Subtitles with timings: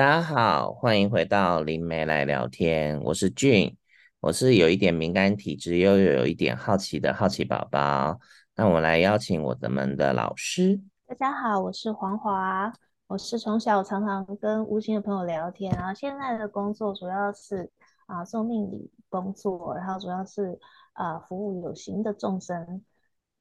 [0.00, 2.98] 大家好，欢迎回到灵媒来聊天。
[3.02, 3.76] 我是俊，
[4.20, 8.18] 我是有一点敏感体质，又有一点好奇的好奇宝宝。
[8.56, 10.80] 那我来邀请我们的老师。
[11.06, 12.72] 大家好，我是黄华，
[13.08, 17.70] 我是从小常常跟无形的朋友聊天，然后现在的工作主要是
[18.06, 20.58] 啊做命理工作，然后主要是
[20.94, 22.82] 啊服务有形的众生。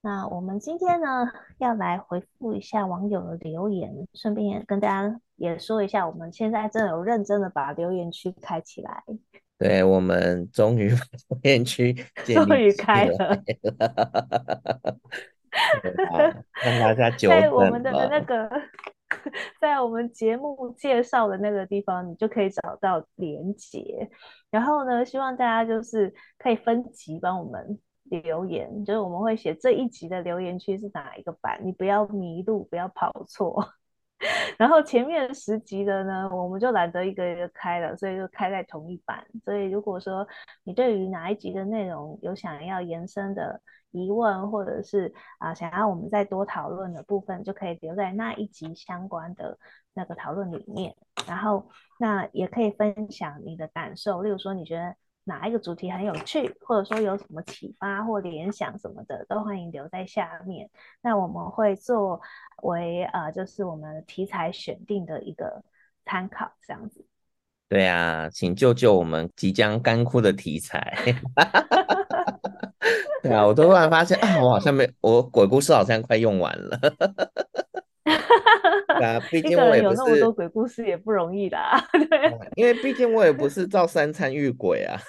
[0.02, 9.04] 那我们今天呢，要来回复一下网友的留言，顺便也跟大家也说一下，我们现在真的有认真的把留言区开起来。
[9.57, 10.95] 对，我们终于把
[11.27, 11.93] 留言区
[12.26, 13.17] 终于开了，
[16.63, 18.49] 让大家 在我们的那个，
[19.59, 24.09] 在我们节目介绍的那个地方，你就可以找到连接。
[24.49, 27.77] 然后呢，希望大家就是可以分级帮我们。
[28.18, 33.73] 留言就是我们会写这一集的留言区是哪一个版，你不要迷路，不要跑错。
[34.58, 39.26] 然后前面十集的呢，我们就懒得一个一个开了，所以就开在同一版。
[39.46, 40.27] 所以如果说
[40.63, 49.57] 你对于哪一集的内容有想要延伸的疑问，或者是啊想要我们再多讨论的部分，就可以留在那一集相关的
[49.93, 50.93] 那个讨论里面。
[51.26, 54.96] 然后那也可以分享你的感受，例如说你觉得。
[55.30, 60.68] 哪一个主题很有趣，或者说有什么启发或联想什么的，都欢迎留在下面。
[61.02, 62.20] 那我们会作
[62.63, 65.63] 为呃，就是我们题材选定的一个
[66.03, 67.06] 参考，这样子。
[67.69, 70.97] 对啊，请救救我们即将干枯的题材。
[73.22, 76.80] 对啊，我突然发现啊，我好像没，我鬼故事好像快用完了。
[79.03, 81.58] 啊，毕 竟我也不是有那么多鬼故事也不容易的，
[82.09, 85.00] 对，因为毕竟我也不是照三餐遇鬼啊，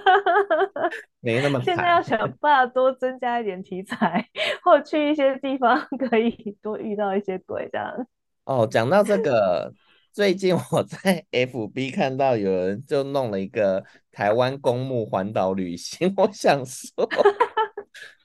[1.20, 1.60] 没那么。
[1.62, 4.24] 现在要想办法多增加一点题材，
[4.62, 8.06] 或去一些地方可以多遇到一些鬼这样。
[8.44, 9.72] 哦，讲到这个，
[10.12, 17.08] 最近我在 FB 看到有人就弄了一个台湾公墓环岛旅行，我想说。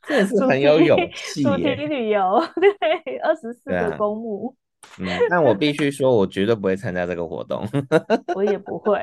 [0.08, 1.42] 这也是很有勇气。
[1.42, 4.56] 主题旅游，对，二十四个公墓。
[5.00, 7.68] 嗯，但我必须说，我绝对不会参加这个活动。
[8.36, 9.00] 我也不会，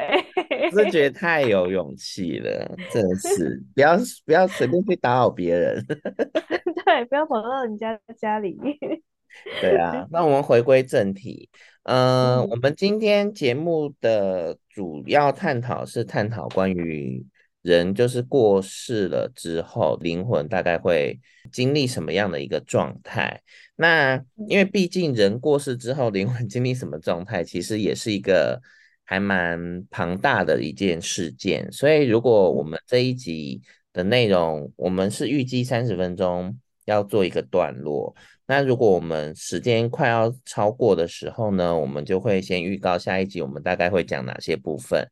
[0.73, 5.85] 我是觉得太有勇气了，真的是不要不要随便去打扰别人。
[6.85, 8.59] 对，不要跑到人家家里。
[9.61, 11.49] 对啊，那我们回归正题。
[11.85, 17.27] 呃、嗯，我们今天节目的主要探讨是探讨关于。
[17.63, 21.21] 人就是过世了之后，灵魂大概会
[21.53, 23.41] 经历什么样的一个状态？
[23.83, 24.15] 那
[24.49, 28.63] 因为毕竟人过世之后，灵魂经历什么状态，其实也是一个
[29.03, 31.67] 还蛮庞大的一件事件。
[31.73, 33.61] 所以，如果我们这一集
[33.93, 38.15] 的内容，我们是预计三十分钟要做一个段落。
[38.47, 45.05] 那如果我们时间快要超过的时候呢，我们就会先预告下一集我们大概会讲哪些部分。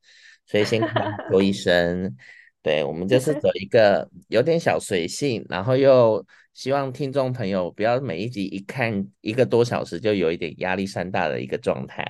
[0.46, 2.16] 所以先跟大家说一声。
[2.62, 12.04] 对，我们就是走一个有点小随性，然后又希望听众朋友不要每一集一看一个多小时就有一点压力山大的一个状态。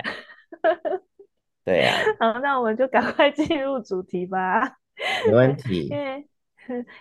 [1.65, 4.78] 对呀、啊，好，那我们就赶快进入主题吧。
[5.27, 5.89] 没问 题。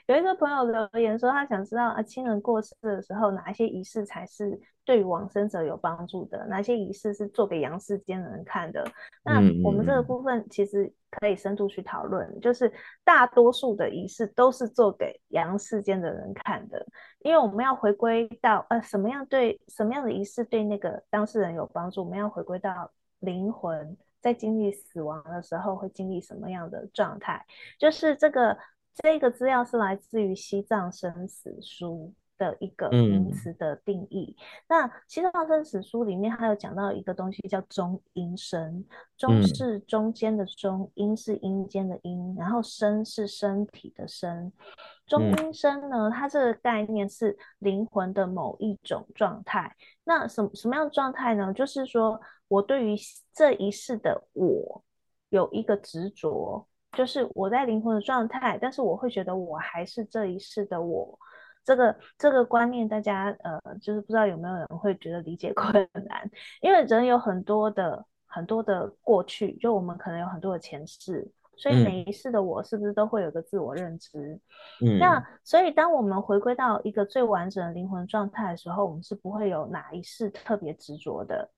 [0.07, 4.59] 有一个朋友留言说，他想知道啊，亲人过世的时候，哪一些仪式才是
[4.89, 6.47] 对于往生者有帮助的？
[6.47, 8.83] 哪些仪式是做给阳世间的人看的？
[9.23, 12.73] 那我们这个部分其实可以深度去讨论，嗯、就是
[13.03, 16.83] 大多数的仪式都是做给阳世间的人看的，
[17.19, 22.03] 因为我们要回归到呃，什么样对什么样的仪式对那个当事人有帮助？
[22.03, 27.45] 我们要回归到灵魂在经历死亡的时候会经历什么样的状态？
[27.77, 28.57] 就是这个。
[29.01, 34.35] 这个资料是来自于《西藏生死书》的一个名词的定义。
[34.35, 38.83] 嗯、那《西藏生死书》里面还有讲到一个东西叫中阴身，
[39.15, 44.51] 中是中间的中，阴是阴间的阴，然后身是身体的身。
[45.05, 49.75] 中阴身呢，它这个概念是灵魂的某一种状态。
[50.05, 51.53] 那什么什么样的状态呢？
[51.53, 52.95] 就是说我对于
[53.31, 54.83] 这一世的我
[55.29, 56.65] 有一个执着。
[56.93, 61.19] 就是我在灵魂的状态，但是我会觉得我还是这一世的我，
[61.63, 65.73] 这个这个观念，大家呃，就是不知道有没有人会觉得理解困
[66.07, 66.29] 难，
[66.61, 74.39] 因为人有很多的很多的过去，就我们可能有很多的前世，所以每一世的我是不是都会有个自我认知？
[74.81, 81.49] 嗯，那所以当我们回归到一个最完整的灵魂状态的时候，我们是不会有哪一世特别执着的。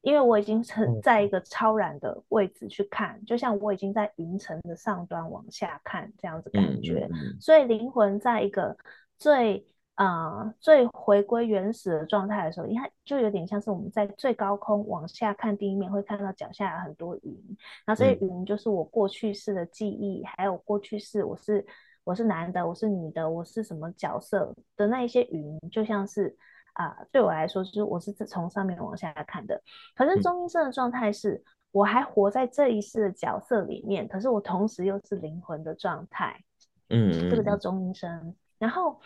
[0.00, 8.76] 因为我已经是在一个超然的位置去看，嗯、就像我已经在云层的上端往下看这样子感觉，嗯嗯、所以灵魂在一个
[9.22, 9.64] 最
[9.94, 17.38] 呃，最回归原始的状态的时候，你看就有点像是我们在最高空往下看地面，会看到脚下有很多云，
[17.84, 21.64] 然后这些云就是我过去式的记忆，嗯、还有过去式我是
[22.04, 26.34] 我是男的，我是女的，我是什么角色的那一些云，就像是
[26.72, 29.62] 啊、呃，对我来说就是我是从上面往下看的。
[29.94, 36.42] 可是中阴身的状态是、嗯，我还活在这一世的角色里面，可是我同时又是灵魂的状态，
[36.88, 38.34] 嗯，这个叫中阴身。
[38.62, 38.96] 然后，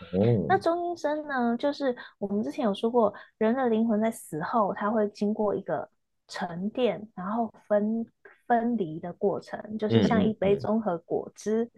[0.47, 1.57] 那中阴身呢？
[1.57, 5.89] 就是我们之前有说过，人的灵魂在死后，它会经过一个
[6.27, 8.05] 沉淀，然后分
[8.45, 11.71] 分离的过程，就是像一杯综合果汁，嗯、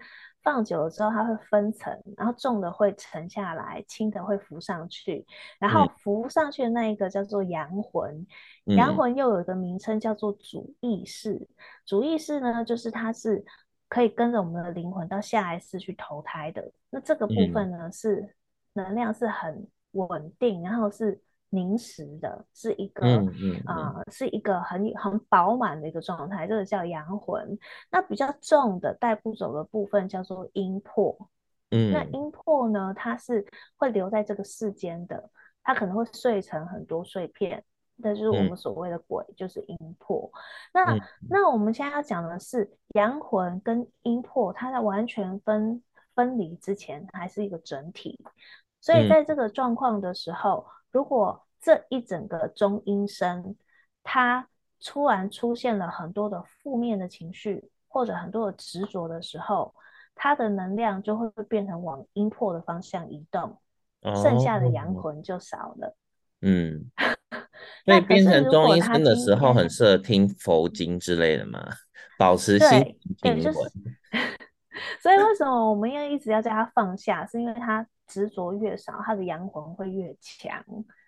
[0.43, 5.25] 放久了之后，它会分层，然后重的会沉下来，轻的会浮上去，
[5.57, 8.27] 然后浮上去的那一个叫做阳魂，
[8.75, 11.47] 阳魂又有一个名称叫做主意识，
[11.85, 13.45] 主意识呢，就是它是。
[13.89, 18.35] 可以跟着我们的灵魂到下一世去投胎的，那这个部分呢、嗯、是
[18.73, 21.19] 能量是很稳定，然后是
[21.49, 27.57] 凝实的，是一个啊、嗯嗯呃，是一个很很饱满的一个状态，这个叫阳魂。
[27.89, 31.17] 那比较重的带不走的部分叫做阴魄，
[31.71, 33.43] 嗯，那阴魄呢，它是
[33.75, 35.29] 会留在这个世间的，
[35.63, 37.63] 它可能会碎成很多碎片。
[38.01, 40.31] 那就是我们所谓的鬼，嗯、就是阴魄。
[40.73, 45.83] 那、嗯、那我们现在要讲的是阳魂跟阴魄，它在完全分
[46.15, 48.17] 分离之前还是一个整体。
[48.81, 53.57] 所以在这个状况的时候、嗯，如果这一整个中阴身，
[54.03, 54.47] 它
[54.83, 59.75] 突然出现了很多的负面的情绪，或者很多的执着的时候，
[60.15, 63.59] 它的能量就会变成往阴魄的方向移动，
[64.03, 65.97] 哦、剩下的阳魂就少了。
[66.41, 66.89] 嗯。
[67.85, 71.59] 所以变成中医生的时候，很适合听佛经之类的嘛，
[72.17, 72.67] 保持心
[73.21, 73.43] 平稳。
[73.43, 73.59] 就是、
[75.01, 77.25] 所以为什么我们要一直要叫他放下？
[77.25, 80.63] 是因为他执着越少，他的阳魂会越强。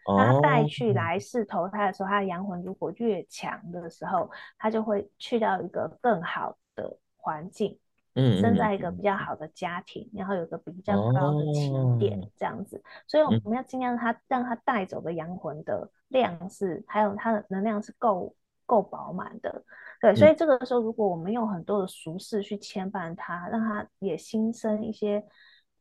[0.08, 7.78] 那他带去来世投胎的时候，他的阳魂如果越强的时候，他就会去到一个更好的环境。
[8.16, 18.36] 嗯，生在一个比较好的家庭，嗯、然后有个比较高的起点，这样子、哦，所以我们要尽量让他、嗯、让他带走的阳魂的量是，还有他的能量是够
[18.66, 19.64] 够饱满的，
[20.02, 25.24] 对、嗯，所以这个时候如果我们用很多的俗事去牵绊他，让他也心生一些。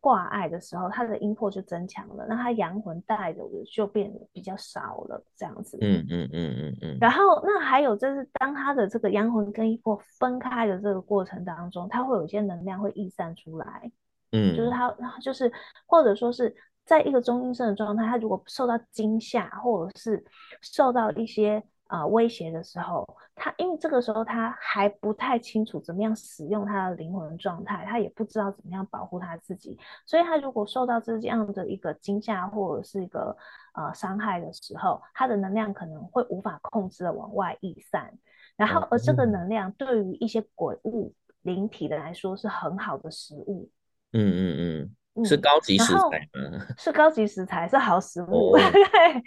[0.01, 5.79] 挂碍的时候，他的阴魄就增强了，那他阳魂带走的就变得比较少了，这样子。
[5.81, 6.99] 嗯嗯嗯嗯嗯。
[7.01, 13.93] 然后，那还有就是，当他的这个阳魂跟阴魄分开的这个过程当中，他会有一些能量会溢散出来。
[14.33, 15.53] 嗯，就是他，就是
[15.87, 16.55] 或者说是
[16.85, 20.25] 在一个中阴身的状态，他如果受到惊吓，或者是
[20.61, 21.63] 受到一些。
[21.91, 23.05] 啊、呃，威胁的时候，
[23.35, 29.77] 他因为这个时候他还不太清楚怎么样使用他的灵魂状态，他也不知道怎么样保护他自己，
[30.07, 33.37] 所以他如果受到这样的一个惊吓或者是一个
[33.75, 38.17] 呃伤害的时候，他的能量可能会无法控制的往外溢散，
[38.57, 43.69] 然后而这个能量对于一些鬼物灵体的来说是很好的食物。
[44.13, 44.97] 嗯嗯嗯。
[45.25, 46.67] 是高级食材吗？
[46.79, 48.57] 是高级食材，是好食物。
[48.57, 49.23] 对、oh.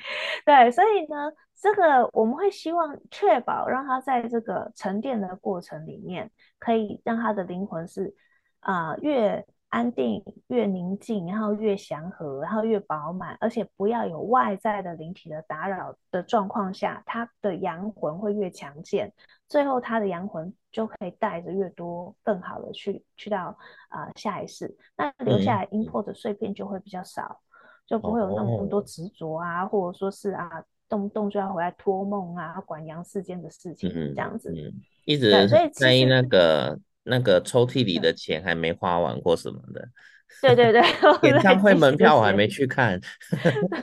[0.46, 8.16] 对，所以呢，这个我们会希望确保让他在这个沉淀的过程里面，可以让他的灵魂是
[8.62, 19.14] 啊、呃、越安定、越宁静，然后越祥和，然后越饱满，而且不要有外在的灵体的打扰的状况下，他的阳魂会越强健，
[19.48, 20.54] 最后他的阳魂。
[20.74, 27.56] 就可以带着越多更好的去去到啊、呃、下一世，那留下来阴魄的碎片就会比较少，嗯、
[27.88, 30.50] 就不会有那么多执着啊、哦，或者说是啊
[30.90, 34.74] 动不动就要回来托梦啊，管阳世间的事情、嗯、这样子，嗯、
[35.06, 35.32] 一直
[35.72, 39.88] 在意那个那个抽屉里的钱还没花完或什么的。
[40.42, 40.82] 对对对，
[41.30, 43.00] 演唱会门票我还没去看，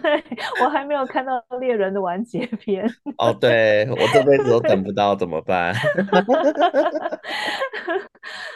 [0.03, 0.25] 对，
[0.63, 2.87] 我还没有看到猎人的完结篇。
[3.17, 5.73] 哦，对，我这辈子都等不到，怎么办？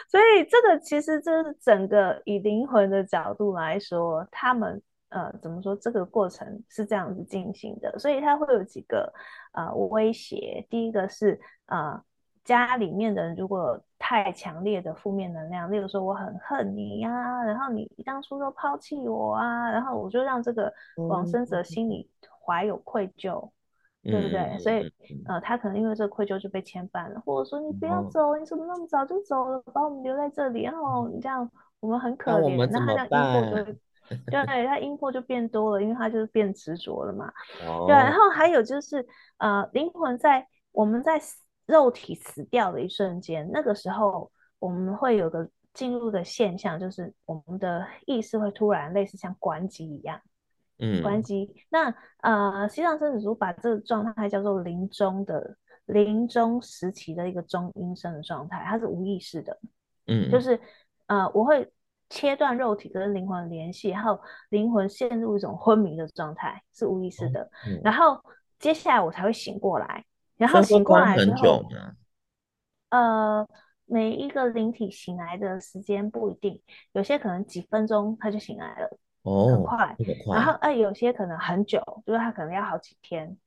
[0.07, 5.75] 所以这个其实就是整个以灵魂的角度来说，他们呃怎么说？
[5.75, 9.11] 这个过程是这样子进行的，所以它会有几个
[9.53, 10.65] 呃威胁。
[10.69, 11.99] 第一个是呃。
[12.45, 20.71] 家里面的人如果太强烈的负面能量，例如说我很恨你呀、啊，然后你当初都抛弃我啊，然后我就让这个
[21.09, 22.07] 往生者心里
[22.45, 23.49] 怀有愧疚，
[24.03, 24.39] 嗯、对不对？
[24.41, 24.93] 嗯、所以
[25.25, 31.49] 呃，他可能因为这个愧疚就被牵绊了，或者说你不要走，你怎么那么早就走了，把我们留在这里，然后你这样
[31.79, 33.73] 我们很可怜，那他这样阴魄就
[34.29, 37.25] 对他因果就变多了，因为他就是变执着了嘛。
[37.67, 39.03] 哦、对，然后还有就是
[39.39, 41.19] 呃，灵魂在我们在。
[41.65, 50.21] 肉体死掉的一瞬间，那个时候我们会有个进入的现象，就是我们的意识会突然类似像关机一样，
[50.79, 51.53] 嗯，关机。
[51.69, 59.59] 那呃，西藏生死书把这个状态叫做临终的临终时期的一个中阴身的状态，它是无意识的。
[60.07, 60.59] 嗯，就是
[61.07, 61.71] 呃，我会
[62.09, 64.19] 切断肉体跟灵魂联系，然后
[64.49, 67.49] 灵魂陷入一种昏迷的状态，是无意识的。
[67.67, 68.23] 嗯，然后
[68.59, 70.05] 接下来我才会醒过来，
[70.37, 71.63] 然后醒过来之后，
[72.89, 73.47] 呃。
[73.87, 76.59] 每一个灵体醒来的时间不一定，
[76.93, 79.95] 有些可能几分钟他就醒来了，哦，很快。
[80.25, 83.37] 快然后，哎、呃，有些可能很久，就是他可能要好几天。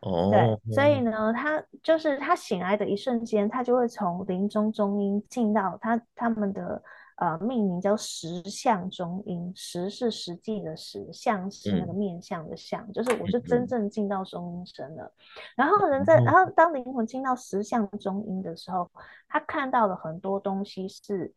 [0.00, 6.82] 哦，对，所以呢，他就是他醒来的一瞬间，他就会从临终中阴进到他他们的。
[7.16, 15.04] 呃，命名叫实相中阴，实是实际的实，相是那个面相的相，嗯、就是我就真正进到中阴身了。
[15.04, 15.12] 嗯、
[15.54, 18.90] 然后人在，嗯、然后当灵魂进到实相中阴的时候，
[19.28, 21.32] 他看到了很多东西是，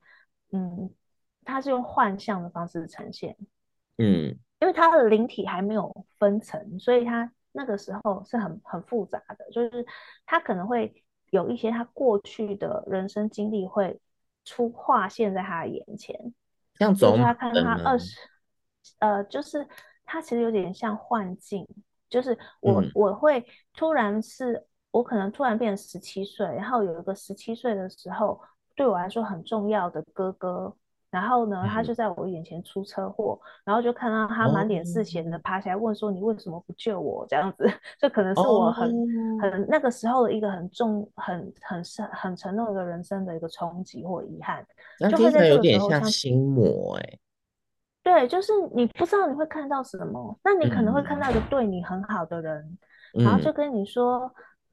[0.51, 0.89] 嗯，
[1.45, 3.37] 他是用幻象的方式呈现，
[3.99, 9.85] 嗯，因为他的灵体还没有分层，所以他那个时候是很很复杂的，就是
[10.25, 14.01] 他可能会有一些他过去的人生经历会。
[14.47, 16.15] 出画现在他的眼前，
[16.79, 18.17] 像就是他看他二十，
[18.99, 19.67] 呃，就是
[20.05, 21.67] 他其实有点像幻境，
[22.09, 28.41] 就是我、嗯、我会突然是，我可能突然变成十七岁，然后有一个十七岁的时候
[28.73, 30.73] 对我来说很重要的哥哥。
[31.09, 37.65] 然后呢，他就在我眼前出车祸，嗯、然后就看到他满脸是血的爬起来问说：“你为什么不救我？”这样子，
[37.97, 44.65] 这可能是我很、哦、很那个时候的一个很重、很很深、很沉重的人生的一个冲击或遗憾。
[45.09, 47.19] 就会在这个时候像心魔哎，
[48.03, 52.77] 对，就是你不知道你会看到什么，那你可能会看到一个对你很好的人，
[53.17, 54.29] 嗯、然后就跟你说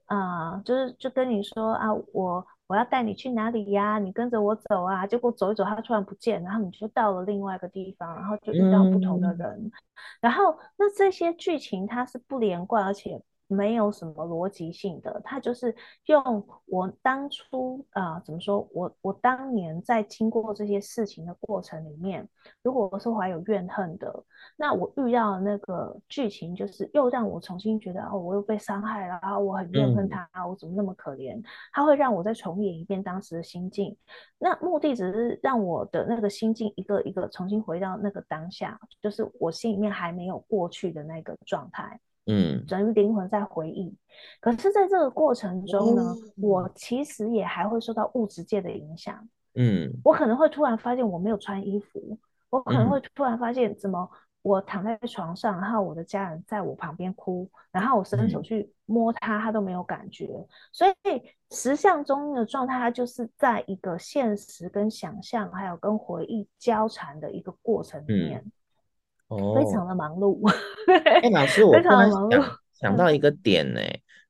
[0.07, 2.45] 啊、呃，就是就跟你说啊，我。
[2.67, 3.99] 我要带你去哪里呀？
[3.99, 5.07] 你跟着我走啊！
[5.07, 9.73] 结果走一走，他突然不见，然后你就到了另外一个地方，然后就遇到不同的人，嗯、
[10.21, 13.23] 然后那这些剧情它是不连贯，而且。
[13.55, 15.75] 没有什么逻辑性的，他就是
[16.07, 18.69] 用我当初啊、呃，怎么说？
[18.73, 22.29] 我我当年在经过这些事情的过程里面，
[22.63, 24.25] 如果我是怀有怨恨的，
[24.57, 31.41] 那我遇到的那个剧情，就是又让我重新觉得哦，我又被伤害了，然后我很怨恨他，嗯、我怎么那么可怜？
[31.73, 33.97] 他会让我再重演一遍当时的心境，
[34.39, 42.01] 那目的只是让我的那个心境一个一个重新回到那个当下，就是我心里面还没有过去的那个状态。
[42.27, 43.95] 嗯，整个灵魂在回忆，
[44.41, 49.29] 可是在这个过程中呢，嗯、我其实也还会受到物质界的影响。
[49.55, 52.19] 嗯，我可能会突然发现我没有穿衣服，
[52.51, 54.09] 我可能会突然发现怎么
[54.43, 60.27] 我躺在床上，然后我的家人在我旁边哭，然后我伸手去摸他，他都没有感觉。
[60.27, 68.45] 嗯、所以实相中的状态，它就是在一个现实跟想象还有跟回忆交缠的一个过程里面。
[69.55, 70.39] 非常的忙碌。
[70.87, 73.81] 哎、欸，老师， 我突然想想到一个点呢，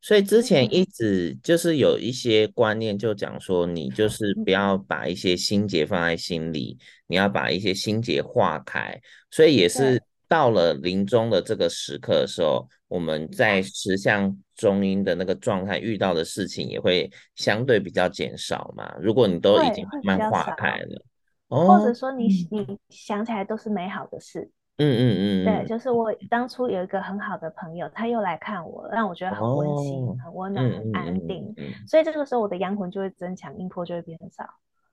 [0.00, 9.00] 所以之前一直就是有一些观念，就讲说你就是不要把一些心结放在心里，你要把一些心结化开。
[9.30, 18.94] 所以也是到了临终的这个时刻的时候，我们在实相中阴的那个状态遇到的事情也会相对比较减少嘛。
[19.00, 21.02] 如果你都已经慢慢化开了，
[21.48, 24.50] 或者说你你想起来都是美好的事。
[24.76, 31.44] 嗯嗯嗯，对，就是我当初有一个很好的朋友，他又来看我，让我觉得很温馨、哦、很温暖、很安定。
[31.56, 34.44] 嗯嗯嗯、所以这个时候我的阳魂就会增强，阴魄就会变少。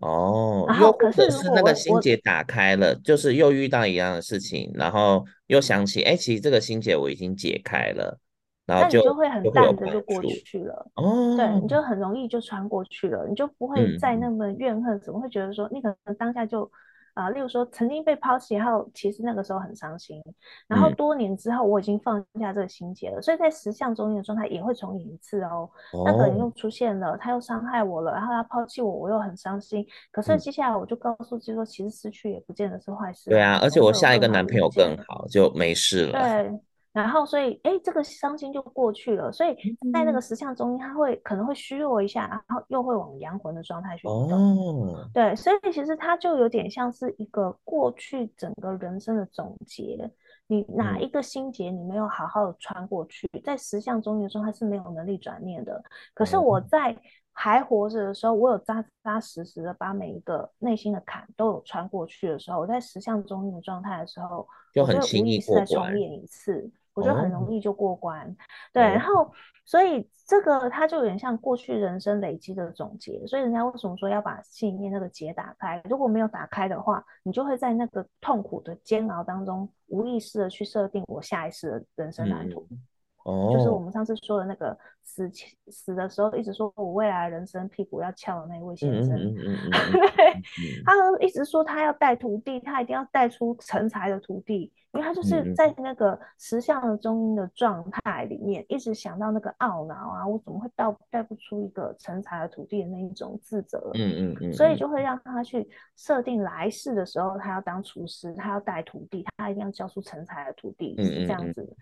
[0.02, 8.20] 哦，然后可是是那个心结打开了，就是又遇到一样的事情，然后又想起，哎，其实这个心结我已经解开了，
[8.68, 10.92] 然后就那你就会很淡的就过去了。
[10.94, 16.72] 哦，对，你就很容易就穿过去了，你就不会再那么怨恨，怎么、嗯、会觉得说你可能当下就。
[17.14, 20.22] 啊，例如说曾经被抛弃，然后其实那个时候很伤心，
[20.68, 25.70] 然后多年之后我已经放下这个心结了，嗯、所以在十相中间的状态也会重演一次哦。
[25.94, 29.86] 哦那个人又出现了，他又伤害我了，然后他抛弃我，我又很伤心。
[30.12, 33.30] 可是接下来我就告诉自己说，其实失去也不见得是坏事。
[33.30, 36.20] 对啊，而且我下一个男朋友更好，就没事了。
[36.20, 36.60] 对。
[36.94, 39.32] 然后，所以，哎，这个伤心就过去了。
[39.32, 39.56] 所以
[39.94, 44.30] 在那个实相中阴，他会可能会虚弱一下，然后又会往阳魂的状态去动。
[44.30, 50.12] 哦，对，所以其实它就有点像是一个过去整个人生的总结。
[50.48, 55.82] 你哪一个心结你没有好好的穿过去，在实相中阴的时候，它是没有能力转念的。
[56.14, 56.94] 可是我在
[57.32, 66.70] 还活着的时候，我有扎扎实实的把每一个内心的坎都有穿过去的时候，我在实相中阴的状态的时候，就很轻易过关，我就无意识再重演一次。
[66.94, 68.28] 我觉得很容易就过关。
[68.28, 68.36] 哦、
[68.74, 69.32] 对，然后
[69.66, 73.26] 所以这个它就有点像过去人生累积的总结。
[73.28, 75.82] 所以人家为什么说要把心里面那个结打开？
[75.90, 82.68] 如果没有打开的话，你就会在那个痛苦的煎熬当中，无意识的去设定我下一次的人生蓝图。
[82.70, 82.82] 嗯
[83.26, 85.30] 哦，就是我们上次说的那个死
[85.68, 90.42] 死的时候，一直说我未来人生屁股要翘的那位先生，嗯嗯嗯嗯、
[90.86, 104.38] 他一直说他要带徒弟，他一定要带出成才的徒弟，因为他就是在那个实相的中阴的状态里面，一直想到那个懊恼啊，我怎么会带带不出一个成才的徒弟的那一种自责，嗯嗯。
[104.42, 111.76] 嗯，所以就会让他去设定来世的时候，他要当厨师，他要带徒弟，他一定要教出成才的徒弟，是这样子。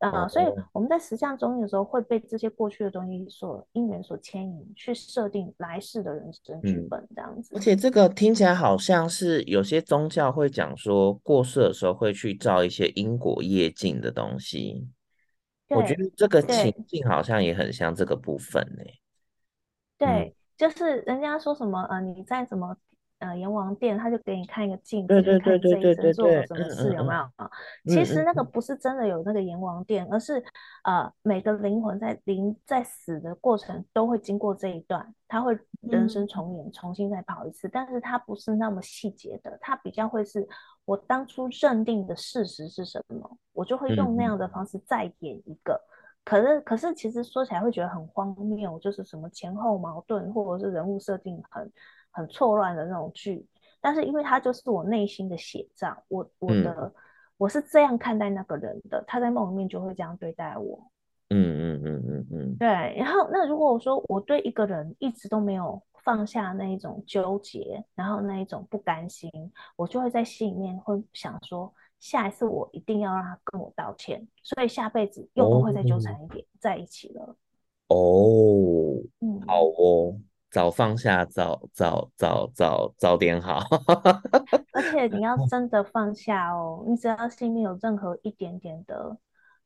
[0.00, 7.54] 啊、呃，所以我们在实相中阴的时候，会被这些过去的东西所因缘所牵引，去设定来世的人生剧本这样子。
[7.54, 14.88] 而且这个听起来好像是有些宗教会讲说，过世的时候会去造一些因果业境的东西。
[15.68, 18.84] 我觉得这个情境好像也很像这个部分呢。
[19.98, 22.76] 对，嗯、就是人家说什么呃，你在什么。
[23.20, 27.50] 呃，阎王殿他就给你看一个镜子，看这一生做了什么事有没有啊？
[27.84, 30.42] 其实那个不是真的有那个阎王殿，而是
[30.84, 40.48] 呃每个灵魂在灵在死的过程都会经过这一段，他会人生重演，重新再跑一次，但是他不是那么细节的，他比较会是
[40.86, 45.78] 我当初认定的事实是什么，我就会用那样的方式再演一个。
[46.24, 51.70] 可是可是其实说起来会觉得很荒谬，就是什么前后矛盾，或者是人物设定很。
[52.10, 53.46] 很错乱的那种剧，
[53.80, 56.92] 但是因为他就是我内心的写照，我我的、嗯、
[57.36, 60.90] 我是这样看待那个人的，他在梦里面就会这样对待我。
[61.30, 62.68] 嗯嗯嗯嗯嗯，对。
[62.98, 69.30] 然后那如果我说我对一个人一直都没有放下那一种纠结，然后那一种不甘心，
[69.76, 77.36] 我就会在心里面会想说，下一次我一定要让他跟我道歉，所以下辈子又不会再纠缠一点、哦、在一起了。
[77.88, 80.16] 哦，嗯，好哦。
[80.50, 83.60] 早放下，早早早早早点好。
[84.72, 89.16] 而且你要 真的放下哦，你只要心里有任何一点点的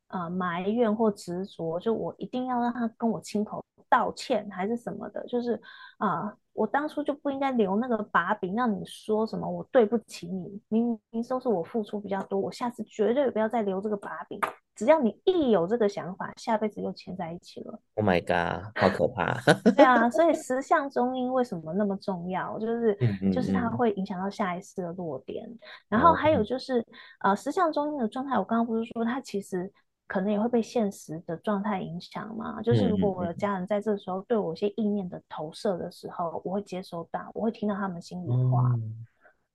[0.09, 5.61] 呃埋怨或执着，就我一定要让他跟我亲口道歉，还是什么的，就是
[5.99, 6.27] 啊。
[6.27, 14.39] 呃我当初就不应该留那个把柄，让你说什么我对不起你，明明都是我付出比较多，我下次绝对不要再留这个把柄。
[14.75, 17.81] 只要你一有这个想法，下辈子又牵在一起了。
[17.95, 19.35] Oh my god，好可怕！
[19.77, 22.59] 对啊，所以十相中阴为什么那么重要？
[22.59, 22.97] 就是
[23.33, 25.49] 就是它会影响到下一次的落点。
[25.89, 26.85] 然后还有就是
[27.21, 29.73] 呃，十相中阴的状态，我刚刚不是说它其实。
[30.07, 39.07] 可能也会被现实的状态影响嘛，就是如果我的家人在这时候对我一些意念的投射的时候，我会接收到，我会听到他们心里话，嗯、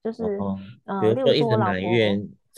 [0.04, 1.80] 就是、哦、呃，例如说我老婆。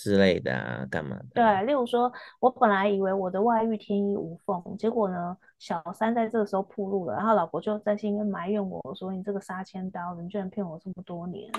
[0.02, 1.26] 之类的啊，干嘛的？
[1.36, 11.52] 对，例如说，我本来以为我的外遇天衣无缝，结果呢，小三在这个时候铺路了，然后老婆就在心里面埋怨我说：“你这个杀千刀，你居然骗我这么多年。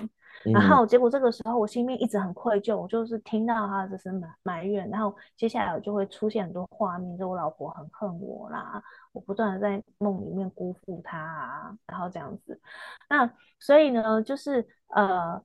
[0.44, 12.61] 嗯”然后结果这个时候我心里面一直很愧疚，我就是听到他这声埋埋怨，然后接下来我就会出现很多画面，就我老婆很恨我啦，我不断的在梦里面辜负她啊，然后这样子。
[13.09, 15.40] 那所以呢，就是呃，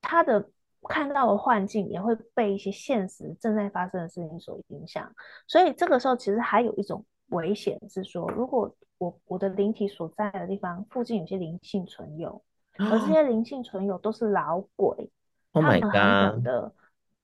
[0.00, 0.48] 他的。
[0.88, 5.10] 看到的幻境也会被一些现实正在发生的事情所影响，
[5.46, 12.40] 所以这个时候其实还有一种危险是说，如果我我的灵体所在的地方附近有些灵性存有，
[12.78, 15.10] 而这些灵性存有都是老鬼
[15.52, 16.72] ，Oh 他们很懂得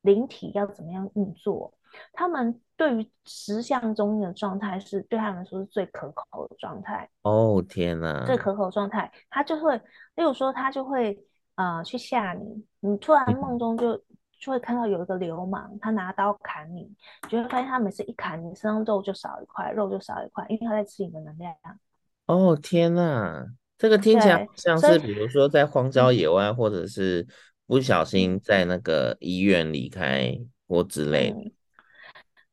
[0.02, 1.72] 灵体要怎么样运作，
[2.12, 7.08] 他们对于实相中的状态是对他们说是最可口的状态。
[7.22, 9.76] 哦天哪，最可口的状态，他就会，
[10.16, 11.24] 例如说他就会。
[11.54, 12.64] 啊、呃，去吓你！
[12.80, 13.96] 你突然梦中就
[14.40, 16.90] 就会看到有一个流氓，他拿刀砍你，
[17.28, 21.54] 就会发现他每次一砍你，身上肉就少一块，肉就少一块，因为他在吃你的能量。
[22.26, 23.46] 哦天哪，
[23.78, 27.26] 这个听起来像是比如说在荒郊野外，或者是
[27.66, 31.52] 不小心在那个医院离开或之类的。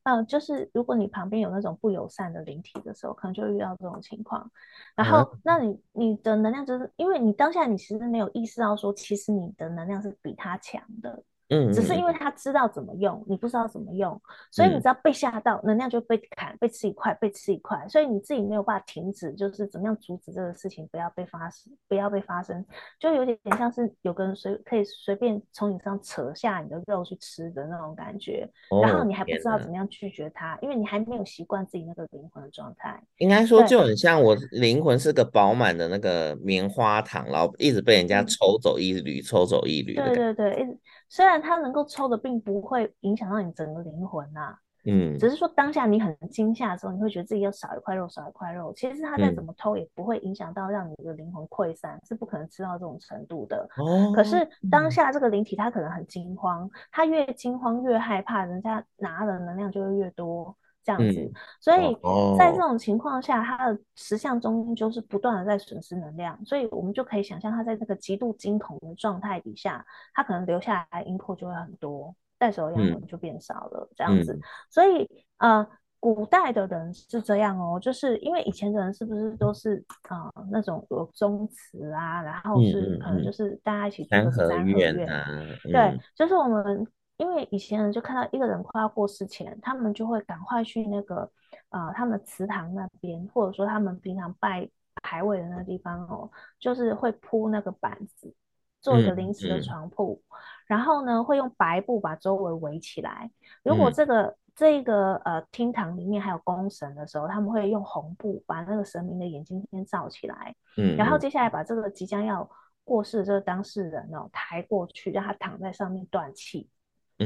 [0.04, 4.52] 呃，就是如果你旁边有那种不友善的灵体的时候，可能就遇到这种情况。
[4.96, 11.24] 然后，嗯、那你你的能量就是因为你当下你其实没有意识到说，其实你的能量是比他强的。
[11.52, 22.66] 嗯，只是因为他知道怎么用，你不知道怎么用，所以你知道被吓到，能量就被砍，被吃一块，被吃一块，所以你自己没有办法停止，就是怎么样阻止这个事情不要被发生，不要被发生，
[22.98, 28.50] 就有点像是有个人随可以随便从你身上扯下你的肉去吃的那种感觉，
[28.82, 32.98] 然后你还不知道怎么样拒绝他，因为你还没有习惯自己那个灵魂的状态。
[33.18, 39.96] 应该说就很像我灵魂是个饱满的那个棉花糖，然后一直被人家抽走一缕，抽走一缕。
[39.96, 40.78] 对对对，一直。
[41.12, 48.72] 虽然它能够抽的并不会影响到你整个灵魂呐、啊，嗯，只是说当下你很惊吓的时候，你会觉得自己又少一块肉，少一块肉。
[48.72, 53.68] 其实它再怎么偷，也不会影响到让你的灵魂溃散，嗯，是不可能吃到这种程度的。
[53.76, 60.56] 哦，可是当下这个灵体它可能很惊慌，他越惊慌越害怕，人家拿的能量就会越多。
[60.84, 61.96] 这样子，所以
[62.38, 74.40] 在这种情况下，它的实相中阴就是不断的在损失能量，所以我们就可以想象，它在这个极度惊恐的状态底下，它可能留下来阴魄就会很多，带走的阳魂就变少了，这样子。
[74.72, 75.68] 所以呃，
[76.00, 85.26] 古代的人是这样哦，就是因为以前的人是不是都是啊、呃、那种有宗祠啊，然后是可能就是大家一起住的三合院啊，
[85.64, 86.88] 对，就是我们。
[87.22, 91.32] 因为以前人就看到一个人快要过世前，他们就会赶快去那个，
[91.70, 94.68] 呃，他们祠堂那边，或者说他们平常拜
[95.04, 96.28] 牌位的那个地方哦，
[96.60, 98.34] 就是会铺那个板子，
[98.82, 103.30] 做一个临时的床铺，嗯嗯，然后呢，会用白布把周围围起来。
[103.62, 112.50] 如果这个、嗯、这个呃厅堂里面还有公神的时候，他们会用红布把那个神明的眼睛先罩起来，嗯，嗯，然后接下来把这个即将要
[112.84, 116.68] 过世的这个当事人哦抬过去，让他躺在上面断气。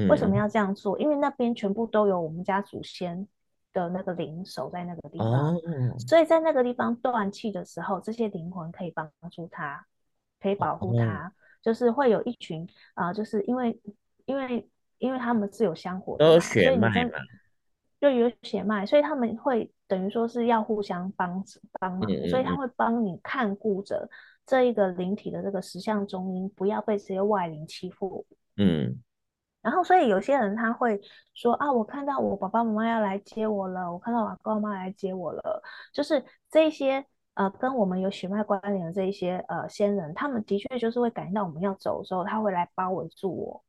[0.09, 0.99] 为什么要这样做？
[0.99, 3.27] 因为那边全部都有我们家祖先
[3.73, 5.61] 的那个灵守在那个地方，哦、
[5.99, 9.85] 所以在那个地方断气的时候，这些灵魂可以帮助他，
[10.41, 11.31] 可以保护他，哦、
[11.61, 13.79] 就是会有一群啊、呃，就是因为
[14.25, 17.11] 因为因为他们是有香火的，都有血脉嘛，
[17.99, 21.43] 就有血脉，所以他们会等于说是要互相帮
[21.79, 24.09] 帮忙，嗯、所以他会帮你看顾着
[24.45, 28.25] 这一个灵体的这个石像中阴，不要被这些外灵欺负。
[28.57, 29.01] 嗯。
[29.65, 31.01] 然后，所以有些人他会
[31.33, 35.59] 说啊，我看到我爸爸妈妈要来接我了，我看到我阿公阿妈来接我了，
[35.91, 43.63] 就是这些呃跟我们有血脉关联的这一些呃先人，他们的确就是会感应到我们要走的时候，他会来包围住我，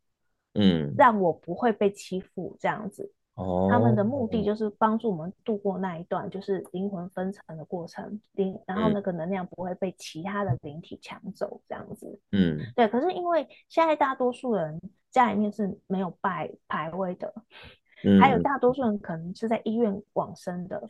[0.53, 3.11] 嗯，让我不会被欺负这样子。
[3.37, 12.19] 哦，他们的目的就是帮助我们度过那一段，就是灵魂分层的过程，灵，然后那个能量不会被其他的灵体抢走，这样子。
[12.33, 12.89] 嗯，对。
[12.89, 14.81] 可是因为现在大多数人
[15.17, 17.33] 家里面是没有拜牌位的，
[18.05, 18.43] 嗯，还有。
[18.43, 20.83] 大多数人可能是在医院往生的，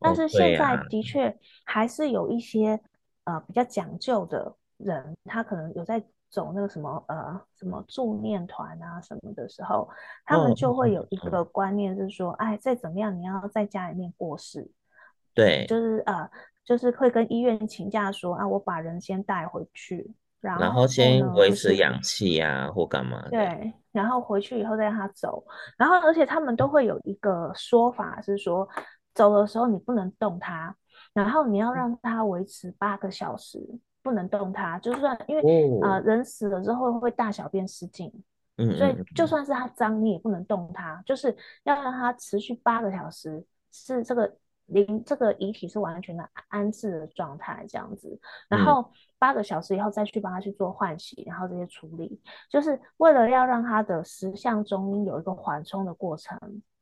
[0.00, 2.80] 但是现在的确还是有一些
[3.24, 6.02] 呃比较讲究的人，他可能有在。
[6.30, 9.88] 走那个什么呃什么助念团啊什么的时候，
[10.24, 11.44] 他们就会有一个。
[11.44, 14.68] 观念，是说，哎，再怎么样，你要在家里面过世，
[15.32, 16.28] 对，就是呃，
[16.64, 20.12] 就是会跟医院请假说啊，我把人先带回去，
[20.44, 23.26] 然后，然后先维持氧气啊，或干嘛？
[23.30, 25.44] 对，然后回去以后再让他走，
[25.76, 28.68] 然后而且他们都会有一个说法是说，
[29.14, 30.76] 走的时候你不能动他，
[31.12, 33.58] 然后你要让他维持八个小时。
[34.04, 35.42] 不能动它，就算因为
[35.80, 38.12] 啊、哦呃，人死了之后会大小便失禁，
[38.58, 44.30] 嗯，所以就算是它脏，你也不能动它，就是要让它持续八个小时，是这个
[44.66, 56.38] 灵这个遗体是完全的安置的状态这样子，然后八个小时以后再去帮他去做换洗，然后这些处理，就是为了要让他的十项中有一个缓冲的过程，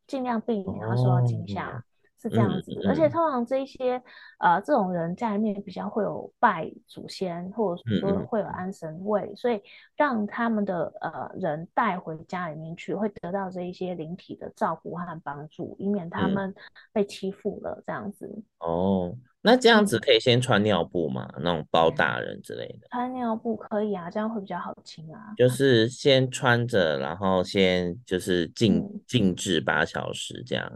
[0.07, 1.83] 尽量避免他受到惊吓。
[2.23, 4.01] 哦是这样子，嗯嗯、而且通常这一些
[4.39, 9.61] 呃这种人家里面比较会有拜祖先，或者说会有安神位，所以
[9.97, 16.55] 让他们的呃人带回家里面去，会得到这一些灵体的照顾和帮助，以免他们
[16.93, 18.27] 被欺负了这样子。
[18.27, 21.29] 嗯、哦，那这样子可以先穿尿布吗？
[21.37, 22.87] 嗯、那种包大人之类的。
[22.91, 25.35] 穿尿布可以啊，这样会比较好清啊。
[25.37, 30.71] 就是先穿着，然后先就是静静置八小时这样。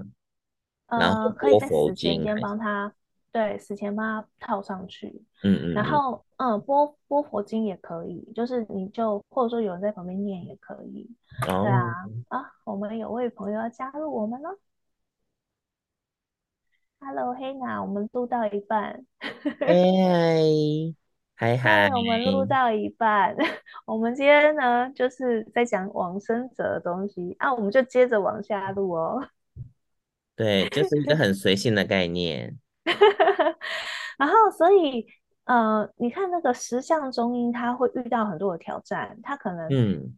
[0.87, 2.93] 呃，可以在死前先帮他，
[3.33, 5.25] 对，死前帮他套上去。
[5.43, 5.75] 嗯嗯。
[5.75, 11.11] 然后，嗯，拨拨佛经也可以，就是你就或者说有人在旁边念也可以。
[11.49, 11.63] 哦。
[11.63, 11.93] 对啊，
[12.29, 14.59] 啊，我们有位朋友要加入我们了。
[16.99, 19.05] Hello，Hannah，我们录到一半。
[19.61, 20.95] 嘿，
[21.35, 21.89] 嗨嗨。
[21.91, 23.37] 我们录到一半，
[23.85, 29.23] 我们今天呢就是在讲往生者的东西啊，我们就接着往下录哦。
[30.37, 32.57] 对，就是一个很随性的概念。
[34.19, 35.07] 然后，所以，
[35.45, 39.69] 呃，你看那个实像中音，他会遇到很多的挑战，他可能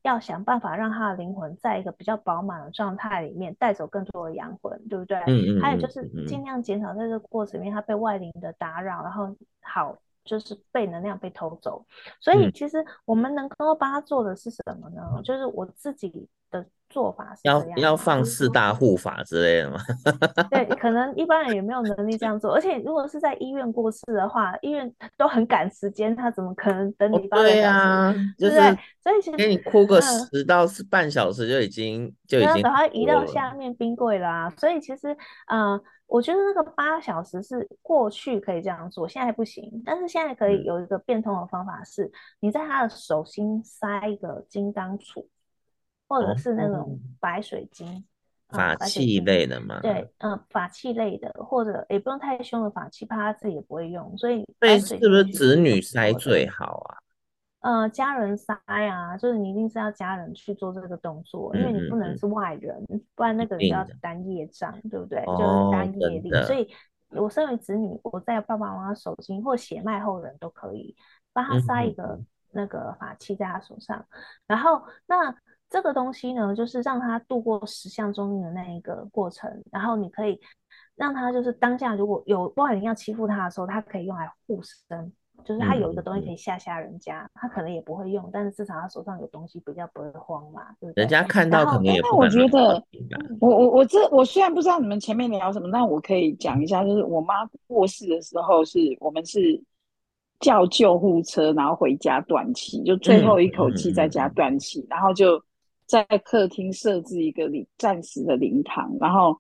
[0.03, 5.19] 要想办法让他的灵魂在一个比较饱满的状态里面带走更多的阳魂，对不对？
[5.27, 5.61] 嗯嗯。
[5.61, 9.97] 还有就是尽量减少在这个过程里面他被外灵的打扰，然后好。
[10.29, 11.85] 就是被能量被偷走。
[12.21, 15.03] 所以其实我们能够帮他做的是什么呢？
[15.17, 16.65] 嗯、就是我自己的。
[16.91, 19.79] 做法是要要放四大护法之类的吗？
[20.51, 22.51] 对，可能一般人也没有能力这样做。
[22.55, 27.61] 而且如果是在医院过世的话，医院都很赶时间，他怎么可能等你八个小时？
[27.61, 28.55] 对啊，就是
[29.03, 34.51] 所以其实给你哭个十到半小时就已经、嗯、就已经把它移到下面冰柜啦、啊。
[34.57, 35.15] 所以其实，
[35.49, 39.81] 嗯、呃，我觉得那个八小时是过去可以这样做，现在不行。
[39.87, 45.25] 但是现在可以有一个变通的方法是，是你在他的手心塞一个金刚杵。
[46.11, 47.87] 或者是那种白水晶，
[48.49, 49.79] 哦嗯、法器类的嘛？
[49.83, 54.43] 对，嗯、呃，法器类的，或者也不用太凶的法器，怕他自己也不会用，所以。
[54.59, 56.97] 对，是不是子女塞最好啊？
[57.61, 65.19] 呃，家人塞啊，就是你一定是要家人去做这个动作，嗯、因为你不能是外人，不然那个人要担业障，对不对？
[65.27, 66.31] 哦、就是担业力。
[66.45, 66.69] 所以，
[67.11, 70.97] 我身为子女，我在爸爸妈妈手心或血脉后人都可以
[71.33, 72.21] 帮他塞一个
[72.53, 75.35] 那个法器在他手上，嗯、然后那。
[75.71, 80.41] 这个东西呢，就是让他度过十项中阴的那一个过程，然后你可以
[80.95, 85.13] 让他就是当下如果有外人要欺负他的时候，他可以用来护身，
[85.45, 91.03] 就是他有一个东西可以吓吓人家，嗯、他可能也不会用，但是至少他手上有东西比较不会慌嘛，对不对？
[91.03, 92.83] 人家看到可能也我觉得，
[93.41, 99.63] 我我我这我虽然不知道你们前面聊什么，但我可以讲一下，就是我妈过世的时候是，是我们是。
[100.41, 105.43] 叫救护车，然后回家断气，就最后一口气在家断气，然后就
[105.85, 109.37] 在客厅设置一个灵暂时的灵堂，然后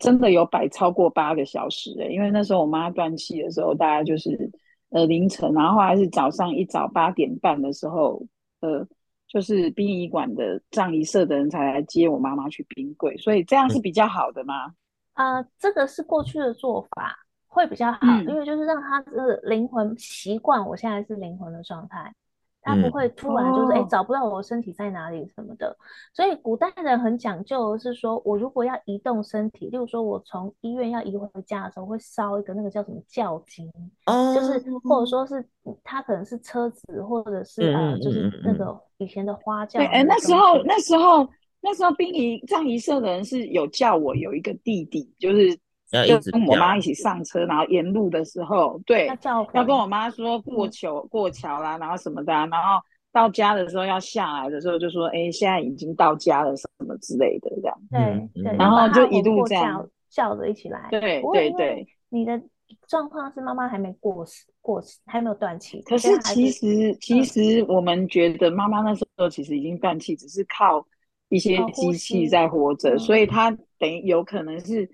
[0.00, 4.50] 真的有摆超过八个小时诶，因为那时候我妈断气的时候，大家就是
[4.90, 8.22] 呃凌晨，然后后来是早上一早八点半的时候，
[8.60, 8.86] 呃，
[9.26, 14.74] 就是殡仪馆的葬仪社的人才来接我妈妈去冰柜，所以这样是比较好的吗？
[15.14, 17.16] 啊、呃，这个是过去的做法。
[17.52, 22.14] 会比较好，嗯、因为就是让他的灵魂习惯我现在是灵魂的状态，
[22.62, 25.76] 他不会突然就是哎、找不到我身体在哪里什么的。
[26.12, 33.70] 所以古代人很讲究是说，我如果要移动身体，例如说我从医院要移回家的时候，会烧一个那个叫什么轿经，
[34.06, 35.44] 哦、就是或者说是
[35.82, 39.78] 他可能是车子，或者是呃，就是那个以前的花轿。
[39.80, 41.28] 对，哎，那时候那时候
[41.60, 45.58] 那时候殡仪葬仪社的人是有叫我有一个弟弟，就是。
[46.06, 52.80] 就跟我妈一起上车，然后沿路的时候，对，要，要跟我妈说过桥、嗯、过桥啦，然后什么的、啊，然后
[53.12, 57.76] 到家的时候要下来的时候就说，哎，现在已经到家了，什么之类的这样。
[57.90, 60.86] 对对，然后就一路这样叫着一起来。
[60.92, 62.40] 对对对，你的
[62.86, 65.82] 状况是妈妈还没过世，过世还没有断气。
[65.82, 70.86] 可是其实其实我们觉得妈妈那时候其实已经断气，只是靠
[71.30, 74.88] 一些机器在活着，所以她等于有可能是。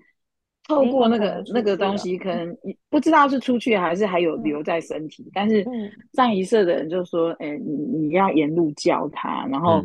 [0.67, 2.57] 透过那个那个东西，可能
[2.89, 5.23] 不知道是出去还是还有留在身体。
[5.23, 5.65] 嗯、但是
[6.13, 9.81] 上一社的人就说：“哎、欸，你你要沿路叫他，然后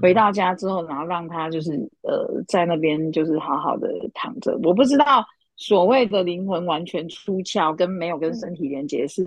[0.00, 5.24] 回到家之后，然后让他就是呃在那边就是好好的躺着。”我不知道
[5.56, 9.24] 所谓的灵魂完全出窍跟没有跟身体连接是，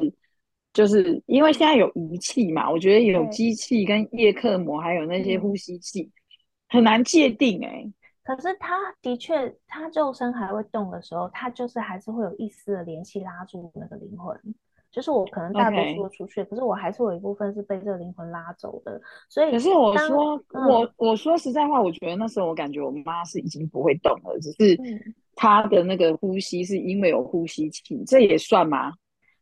[0.74, 6.10] 就是因为现在有仪器嘛，我觉得有机器跟叶克膜还有那些呼吸器
[6.70, 7.92] 很难界定哎、欸。
[8.24, 14.40] 可是他的确，他肉身还会动的时候，他就是还是会有一丝的联系拉住那个灵魂。
[14.92, 19.02] 就是我可能大多数都出去.可是我还是有一部分是被这个灵魂拉走的。
[19.28, 24.80] 所以，可是我说，嗯、我我说实在话，我觉得那时候我感觉我妈是已经不会动了，只是
[25.36, 28.94] 她的那个呼吸是因为有呼吸器，这也算吗？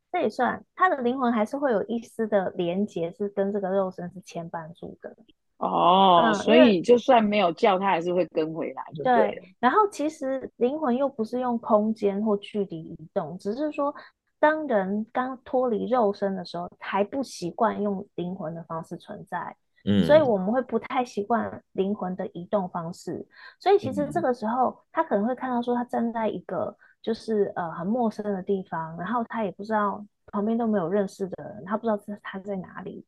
[0.09, 5.13] 这也算，她的灵魂还是会有一丝的连接，是跟这个肉身是牵绊住的。
[5.61, 13.93] 哦，嗯、所以就算没有叫他，还是会跟回来对，然后其实灵魂又不是用空间或距离移动，只是说
[14.39, 19.55] 当人刚脱离肉身的时候，还不习惯用灵魂的方式存在。
[19.85, 23.23] 嗯，所以我们会不太习惯灵魂的移动方式。
[23.59, 30.03] 所以其实这个时候，他可能会看到说，他站在一个就是呃很陌生的地方，然后他也不知道。
[30.31, 33.05] 旁边都没有认识的人，他不知道他在哪里。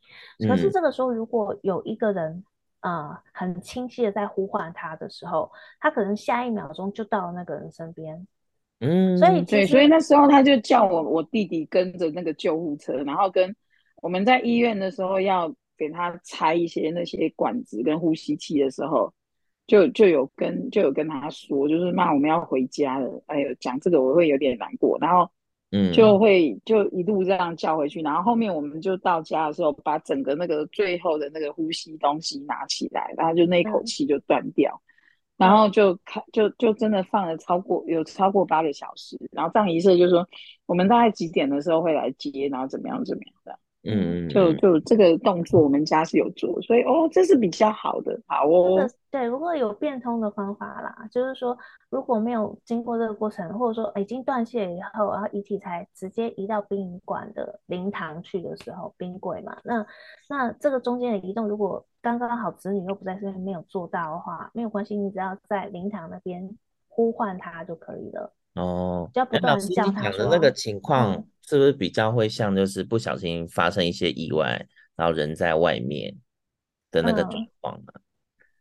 [0.47, 2.43] 可是这个时候，如果有一个人，
[2.81, 8.27] 呃，很清晰的在呼唤他的时候，他可能下一秒钟就到了那个人身边。
[8.81, 13.55] 嗯，所以对，所以那时候他就叫我我弟弟跟着那个救护车，然后跟
[14.01, 19.13] 我们在医院的时候要给他拆一些那些管子跟呼吸器的时候，
[19.65, 23.23] 就就有跟就有跟他说，就是妈，我们要回家了。
[23.27, 25.31] 哎呦，讲这个我会有点难过，然后。
[25.73, 34.81] 嗯，就会就一路这样叫回去，然后后面我们就到家的时候，把整个那个最后的那个呼吸东西拿起来，然后就那一口气就断掉。
[35.35, 40.25] 然后就开就就真的放了超过有超过八个小时，然后葬仪社就说
[40.67, 43.59] 我们大概几点的时候会来接，然后怎么样怎么样的。
[43.85, 48.87] 嗯，就就这个动作，我们家是有做，所以哦，这是比较好的，好哦。
[49.11, 51.55] 对，如果有变通的方法啦，就是说
[51.89, 59.85] 如果没有经过这个过程，或者说已经断线以后，然后遗体才直接移到殡仪馆的灵堂去的时候，冰柜嘛，那
[60.29, 68.33] 那这个中间的移动，如果刚刚好子女又不在身边没有做到的话，没有关系，你只要在灵堂那边呼唤他就可以了。
[68.55, 70.01] 哦，要不断叫他。
[70.03, 76.15] 讲的那个情况是不是比较会像，就是不小心发生一些意外，嗯、然后人在外面
[76.89, 77.93] 的那个状况呢？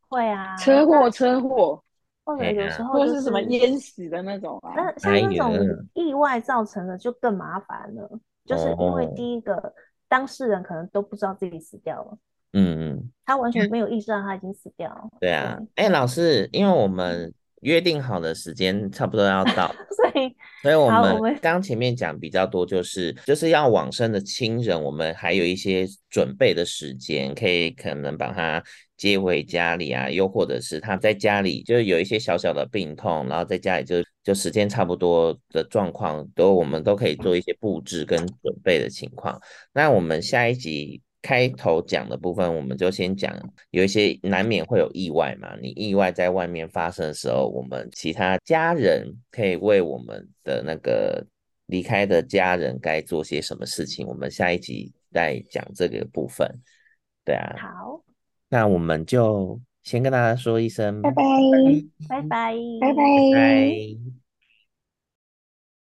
[0.09, 1.83] 会啊，车祸，车祸，
[2.25, 4.75] 或者有时候、就是、或是什么淹死的那种啊。
[4.77, 5.55] 那像那种
[5.95, 8.11] 意外造成的就更麻烦了，
[8.45, 9.73] 就是因为第一个、哦、
[10.09, 12.19] 当事人可能都不知道自己死掉了，
[12.53, 15.09] 嗯嗯，他完全没有意识到他已经死掉了。
[15.21, 17.33] 对啊，哎、欸，老师，因为我们。
[17.63, 28.63] 约定好的时间差不多要到， 所以，所以我们刚前面讲比较多，就是就是要往生的亲人，我们还有一些准备的时间，可以可能把他
[28.97, 39.41] 接回家里啊，又或者是他在家里就有一些小小的病痛，然后在家里就就时间差不多的状况，都我们都可以做一些布置跟准备的情况。
[39.73, 41.01] 那我们下一集。
[41.23, 43.33] 开头讲的部分，我们就先讲，
[43.71, 45.57] 有一些难免会有意外嘛。
[45.63, 51.25] 你意外在外面发生的时候，我们其他家人可以为我们的那个
[51.67, 54.05] 离开的家人该做些什么事情。
[54.07, 56.47] 我们下一集再讲这个部分。
[57.25, 58.03] 对啊，好，
[58.49, 61.23] 那我们就先跟大家说一声拜拜，
[62.09, 62.93] 拜拜，拜拜。
[62.93, 64.22] 拜拜。